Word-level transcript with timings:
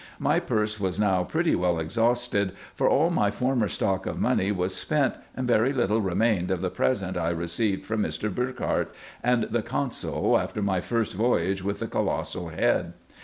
My 0.17 0.39
purse 0.39 0.79
was 0.79 0.99
now 0.99 1.23
pretty 1.23 1.53
well 1.53 1.77
exhausted; 1.77 2.53
for 2.73 2.89
all 2.89 3.11
my 3.11 3.29
former 3.29 3.67
stock 3.67 4.07
of 4.07 4.17
money 4.19 4.51
was 4.51 4.73
spent, 4.73 5.13
and 5.35 5.47
very 5.47 5.71
little 5.73 6.01
remained 6.01 6.49
of 6.49 6.61
the 6.61 6.71
present 6.71 7.17
I 7.17 7.29
received 7.29 7.85
from 7.85 8.01
Mr. 8.01 8.33
Burckhardt 8.33 8.91
and 9.21 9.43
the 9.43 9.61
consul 9.61 10.39
after 10.39 10.63
my 10.63 10.81
first 10.81 11.13
voyage 11.13 11.61
with 11.61 11.77
the 11.77 11.85
colossal 11.87 12.49
head. 12.49 12.93